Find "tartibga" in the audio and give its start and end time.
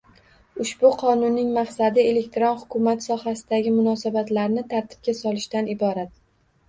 4.73-5.17